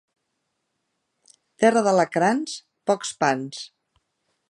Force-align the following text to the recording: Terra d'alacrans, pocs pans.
Terra 1.65 1.85
d'alacrans, 1.89 2.59
pocs 2.91 3.15
pans. 3.25 3.65